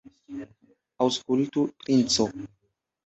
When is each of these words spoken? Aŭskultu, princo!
Aŭskultu, 1.05 1.67
princo! 1.85 2.27